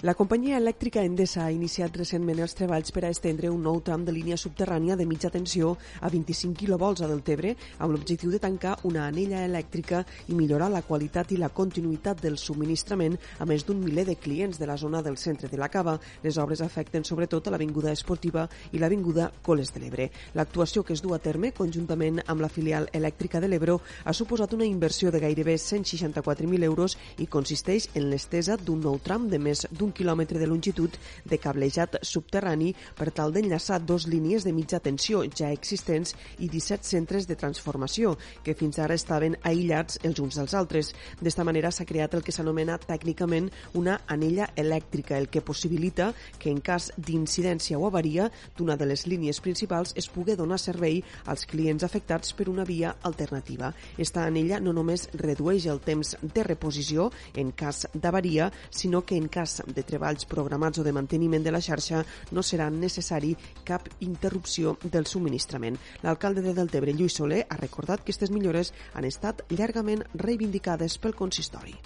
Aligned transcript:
La 0.00 0.14
companyia 0.14 0.60
elèctrica 0.62 1.02
Endesa 1.02 1.40
ha 1.42 1.50
iniciat 1.50 1.96
recentment 1.98 2.38
els 2.38 2.52
treballs 2.54 2.92
per 2.94 3.00
a 3.02 3.08
estendre 3.10 3.48
un 3.50 3.64
nou 3.66 3.80
tram 3.82 4.04
de 4.06 4.12
línia 4.14 4.36
subterrània 4.38 4.94
de 4.94 5.02
mitja 5.10 5.26
tensió 5.34 5.72
a 5.98 6.06
25 6.12 6.54
kV 6.54 7.02
a 7.02 7.08
Deltebre 7.10 7.56
amb 7.80 7.96
l'objectiu 7.96 8.30
de 8.30 8.38
tancar 8.38 8.76
una 8.86 9.08
anella 9.08 9.40
elèctrica 9.42 10.04
i 10.28 10.36
millorar 10.38 10.68
la 10.70 10.84
qualitat 10.86 11.32
i 11.34 11.38
la 11.42 11.48
continuïtat 11.48 12.22
del 12.22 12.38
subministrament 12.38 13.16
a 13.40 13.48
més 13.50 13.64
d'un 13.66 13.80
miler 13.82 14.04
de 14.06 14.14
clients 14.14 14.60
de 14.60 14.68
la 14.70 14.76
zona 14.76 15.00
del 15.02 15.16
centre 15.18 15.50
de 15.50 15.58
la 15.58 15.66
Cava. 15.68 15.96
Les 16.22 16.38
obres 16.38 16.62
afecten 16.62 17.02
sobretot 17.02 17.48
a 17.48 17.56
l'Avinguda 17.56 17.90
Esportiva 17.90 18.46
i 18.70 18.78
l'Avinguda 18.78 19.32
Coles 19.42 19.74
de 19.74 19.82
l'Ebre. 19.82 20.08
L'actuació 20.38 20.84
que 20.84 20.94
es 20.94 21.02
du 21.02 21.10
a 21.10 21.18
terme 21.18 21.50
conjuntament 21.50 22.22
amb 22.28 22.46
la 22.46 22.52
filial 22.54 22.86
elèctrica 22.92 23.42
de 23.42 23.50
l'Ebro 23.50 23.80
ha 24.04 24.14
suposat 24.14 24.54
una 24.54 24.70
inversió 24.70 25.10
de 25.10 25.24
gairebé 25.26 25.58
164.000 25.58 26.70
euros 26.70 26.96
i 27.18 27.26
consisteix 27.26 27.90
en 27.96 28.12
l'estesa 28.14 28.54
d'un 28.54 28.78
nou 28.86 29.02
tram 29.02 29.26
de 29.26 29.42
més 29.42 29.66
d'un 29.72 29.87
d'un 29.88 29.96
quilòmetre 29.96 30.38
de 30.38 30.46
longitud 30.46 30.96
de 31.24 31.38
cablejat 31.40 31.98
subterrani 32.04 32.74
per 32.96 33.10
tal 33.14 33.32
d'enllaçar 33.32 33.80
dos 33.80 34.06
línies 34.06 34.44
de 34.44 34.52
mitja 34.52 34.80
tensió 34.84 35.22
ja 35.32 35.50
existents 35.52 36.14
i 36.38 36.48
17 36.48 36.84
centres 36.84 37.26
de 37.26 37.36
transformació 37.36 38.16
que 38.44 38.54
fins 38.58 38.78
ara 38.78 38.96
estaven 38.98 39.38
aïllats 39.42 39.98
els 40.04 40.20
uns 40.20 40.36
dels 40.36 40.54
altres. 40.54 40.92
D'esta 41.20 41.44
manera 41.44 41.70
s'ha 41.72 41.86
creat 41.88 42.14
el 42.14 42.22
que 42.22 42.34
s'anomena 42.34 42.78
tècnicament 42.78 43.48
una 43.74 44.00
anella 44.06 44.50
elèctrica, 44.56 45.16
el 45.16 45.28
que 45.28 45.40
possibilita 45.40 46.12
que 46.38 46.50
en 46.50 46.60
cas 46.60 46.90
d'incidència 46.96 47.78
o 47.78 47.86
avaria 47.86 48.28
d'una 48.58 48.76
de 48.76 48.86
les 48.86 49.06
línies 49.06 49.40
principals 49.40 49.94
es 49.96 50.08
pugui 50.08 50.36
donar 50.36 50.58
servei 50.60 51.00
als 51.24 51.46
clients 51.46 51.84
afectats 51.84 52.34
per 52.34 52.48
una 52.48 52.64
via 52.64 52.96
alternativa. 53.02 53.72
Esta 53.96 54.26
anella 54.26 54.60
no 54.60 54.74
només 54.74 55.08
redueix 55.14 55.66
el 55.66 55.80
temps 55.80 56.16
de 56.22 56.44
reposició 56.44 57.10
en 57.34 57.52
cas 57.52 57.86
d'avaria, 57.94 58.50
sinó 58.70 59.04
que 59.04 59.16
en 59.16 59.28
cas 59.28 59.62
de 59.78 59.86
treballs 59.86 60.26
programats 60.26 60.82
o 60.82 60.86
de 60.86 60.94
manteniment 60.96 61.46
de 61.46 61.54
la 61.54 61.62
xarxa 61.64 62.02
no 62.34 62.42
serà 62.42 62.66
necessari 62.74 63.34
cap 63.64 63.86
interrupció 64.04 64.76
del 64.82 65.06
subministrament. 65.06 65.78
L'alcalde 66.02 66.42
de 66.42 66.56
Deltebre, 66.58 66.92
Lluís 66.92 67.20
Soler, 67.20 67.44
ha 67.48 67.60
recordat 67.62 68.02
que 68.02 68.08
aquestes 68.08 68.34
millores 68.34 68.72
han 68.94 69.04
estat 69.04 69.44
llargament 69.52 70.02
reivindicades 70.16 70.98
pel 70.98 71.14
consistori 71.14 71.76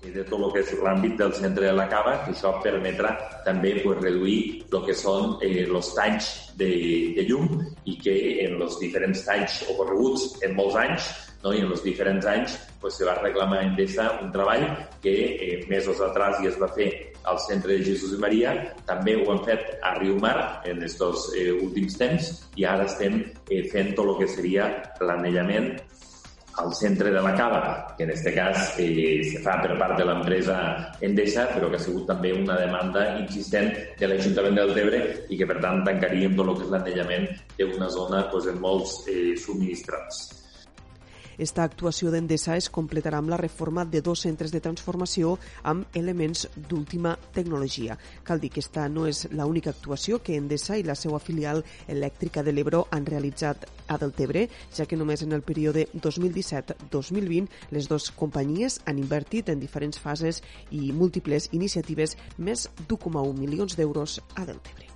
de 0.00 0.22
tot 0.24 0.40
el 0.40 0.52
que 0.54 0.60
és 0.62 0.70
l'àmbit 0.80 1.18
del 1.20 1.32
centre 1.36 1.66
de 1.66 1.72
la 1.76 1.84
cava, 1.90 2.14
que 2.24 2.32
això 2.32 2.54
permetrà 2.64 3.10
també 3.44 3.74
pues, 3.82 3.98
reduir 4.00 4.38
el 4.72 4.84
que 4.86 4.94
són 4.96 5.34
eh, 5.44 5.66
els 5.66 5.90
talls 5.96 6.30
de, 6.56 6.70
de 7.16 7.26
llum 7.28 7.60
i 7.84 7.98
que 8.00 8.14
en 8.46 8.56
els 8.62 8.78
diferents 8.80 9.26
talls 9.26 9.60
ocorreguts 9.68 10.40
en 10.46 10.56
molts 10.56 10.78
anys 10.80 11.10
no? 11.42 11.52
i 11.52 11.62
en 11.62 11.70
els 11.70 11.84
diferents 11.84 12.26
anys 12.26 12.56
pues, 12.80 12.96
se 12.98 13.08
va 13.08 13.18
reclamar 13.20 13.60
a 13.60 13.68
Endesa 13.68 14.10
un 14.22 14.32
treball 14.32 14.66
que 15.02 15.14
eh, 15.36 15.66
mesos 15.68 16.00
atrás 16.04 16.40
ja 16.42 16.50
es 16.52 16.58
va 16.60 16.70
fer 16.74 16.90
al 17.24 17.38
centre 17.44 17.76
de 17.76 17.84
Jesús 17.84 18.14
i 18.16 18.20
Maria, 18.20 18.54
també 18.88 19.14
ho 19.18 19.26
hem 19.32 19.42
fet 19.44 19.76
a 19.84 19.92
Riumar 19.98 20.62
en 20.64 20.80
aquests 20.80 21.30
eh, 21.36 21.50
últims 21.52 21.98
temps 22.00 22.32
i 22.56 22.64
ara 22.64 22.88
estem 22.88 23.20
eh, 23.50 23.64
fent 23.72 23.94
tot 23.96 24.08
el 24.08 24.20
que 24.22 24.30
seria 24.32 24.70
l'anellament 25.04 25.74
al 26.60 26.74
centre 26.74 27.10
de 27.10 27.20
la 27.22 27.34
cava, 27.36 27.94
que 27.96 28.04
en 28.04 28.10
aquest 28.10 28.34
cas 28.34 28.74
eh, 28.82 29.22
se 29.24 29.40
fa 29.44 29.56
per 29.62 29.76
part 29.78 29.96
de 29.98 30.04
l'empresa 30.04 30.56
Endesa, 31.00 31.46
però 31.54 31.70
que 31.70 31.78
ha 31.78 31.84
sigut 31.84 32.08
també 32.10 32.32
una 32.36 32.58
demanda 32.60 33.06
insistent 33.20 33.70
de 34.00 34.10
l'Ajuntament 34.10 34.58
del 34.58 34.74
Tebre 34.76 35.00
i 35.28 35.38
que, 35.38 35.48
per 35.48 35.60
tant, 35.62 35.84
tancaríem 35.86 36.36
tot 36.36 36.52
el 36.52 36.58
que 36.58 36.66
és 36.66 36.74
l'anellament 36.74 37.30
d'una 37.60 37.88
zona 37.92 38.26
pues, 38.32 38.50
en 38.50 38.60
molts 38.60 39.00
eh, 39.08 39.32
subministrats. 39.40 40.39
Esta 41.40 41.62
actuació 41.64 42.10
d'Endesa 42.12 42.52
es 42.60 42.66
completarà 42.68 43.16
amb 43.22 43.30
la 43.32 43.38
reforma 43.40 43.86
de 43.88 44.02
dos 44.04 44.20
centres 44.26 44.52
de 44.52 44.60
transformació 44.60 45.38
amb 45.70 45.94
elements 45.96 46.42
d'última 46.68 47.14
tecnologia. 47.32 47.96
Cal 48.28 48.42
dir 48.42 48.50
que 48.52 48.60
esta 48.60 48.84
no 48.92 49.06
és 49.08 49.22
l'única 49.32 49.72
actuació 49.72 50.18
que 50.20 50.36
Endesa 50.36 50.76
i 50.76 50.84
la 50.84 50.98
seva 51.00 51.16
filial 51.18 51.62
elèctrica 51.88 52.44
de 52.44 52.52
l'Ebro 52.52 52.82
han 52.92 53.08
realitzat 53.08 53.64
a 53.88 53.96
Deltebre, 53.96 54.50
ja 54.76 54.84
que 54.84 55.00
només 55.00 55.24
en 55.24 55.32
el 55.32 55.40
període 55.40 55.86
2017-2020 55.94 57.72
les 57.72 57.88
dues 57.88 58.10
companyies 58.20 58.82
han 58.84 59.00
invertit 59.00 59.48
en 59.48 59.64
diferents 59.64 59.96
fases 59.96 60.42
i 60.68 60.92
múltiples 60.92 61.48
iniciatives 61.56 62.18
més 62.36 62.68
d'1,1 62.84 63.32
milions 63.40 63.80
d'euros 63.80 64.20
a 64.36 64.44
Deltebre. 64.44 64.92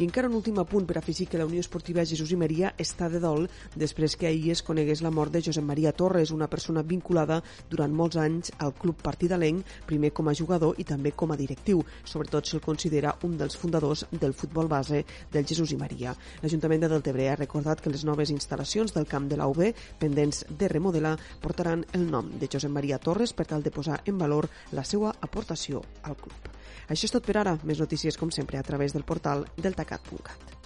I 0.00 0.06
encara 0.08 0.30
un 0.30 0.36
últim 0.38 0.56
apunt 0.56 0.86
per 0.88 0.94
afegir 0.96 1.26
que 1.28 1.36
la 1.36 1.44
Unió 1.44 1.60
Esportiva 1.60 2.00
Jesús 2.08 2.30
i 2.32 2.36
Maria 2.40 2.70
està 2.80 3.10
de 3.12 3.18
dol 3.20 3.42
després 3.76 4.14
que 4.16 4.30
ahir 4.30 4.54
es 4.54 4.62
conegués 4.64 5.02
la 5.04 5.10
mort 5.12 5.34
de 5.34 5.42
Josep 5.44 5.66
Maria 5.68 5.90
Torres, 5.92 6.30
una 6.32 6.46
persona 6.48 6.80
vinculada 6.80 7.36
durant 7.68 7.92
molts 7.92 8.16
anys 8.16 8.48
al 8.64 8.72
club 8.72 8.96
partidalenc, 9.04 9.60
primer 9.90 10.08
com 10.16 10.30
a 10.30 10.34
jugador 10.38 10.80
i 10.80 10.86
també 10.88 11.12
com 11.12 11.34
a 11.34 11.36
directiu, 11.36 11.82
sobretot 12.08 12.48
se'l 12.48 12.64
considera 12.64 13.12
un 13.28 13.34
dels 13.36 13.58
fundadors 13.60 14.06
del 14.22 14.32
futbol 14.32 14.70
base 14.72 15.02
del 15.34 15.44
Jesús 15.44 15.76
i 15.76 15.78
Maria. 15.82 16.14
L'Ajuntament 16.40 16.86
de 16.86 16.90
Deltebre 16.94 17.26
ha 17.28 17.36
recordat 17.36 17.82
que 17.84 17.92
les 17.92 18.06
noves 18.08 18.32
instal·lacions 18.32 18.96
del 18.96 19.04
camp 19.10 19.28
de 19.28 19.36
la 19.36 19.50
UB, 19.52 19.66
pendents 20.00 20.46
de 20.48 20.72
remodelar, 20.72 21.18
portaran 21.44 21.84
el 21.92 22.08
nom 22.08 22.32
de 22.40 22.48
Josep 22.48 22.72
Maria 22.72 22.96
Torres 23.04 23.36
per 23.36 23.50
tal 23.52 23.60
de 23.60 23.74
posar 23.76 24.00
en 24.06 24.16
valor 24.16 24.48
la 24.72 24.86
seva 24.94 25.12
aportació 25.20 25.84
al 26.08 26.16
club. 26.16 26.56
Això 26.88 27.08
és 27.08 27.16
tot 27.16 27.26
per 27.26 27.38
ara. 27.40 27.58
Més 27.64 27.82
notícies, 27.82 28.18
com 28.20 28.32
sempre, 28.34 28.58
a 28.58 28.66
través 28.66 28.96
del 28.96 29.06
portal 29.08 29.46
deltacat.cat. 29.58 30.59